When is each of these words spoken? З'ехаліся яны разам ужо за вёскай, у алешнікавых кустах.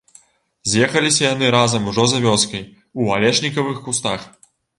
З'ехаліся 0.69 1.21
яны 1.25 1.51
разам 1.57 1.83
ужо 1.91 2.07
за 2.15 2.23
вёскай, 2.25 2.63
у 3.03 3.11
алешнікавых 3.19 3.77
кустах. 3.91 4.27